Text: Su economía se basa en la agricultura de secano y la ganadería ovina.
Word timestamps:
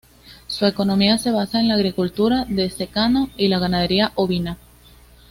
Su 0.47 0.65
economía 0.65 1.19
se 1.19 1.29
basa 1.29 1.59
en 1.59 1.67
la 1.67 1.75
agricultura 1.75 2.45
de 2.49 2.71
secano 2.71 3.29
y 3.37 3.49
la 3.49 3.59
ganadería 3.59 4.11
ovina. 4.15 4.57